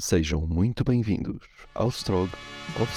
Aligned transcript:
Sejam 0.00 0.46
muito 0.46 0.82
bem-vindos 0.82 1.46
ao 1.74 1.88
Strog 1.90 2.30
of 2.80 2.90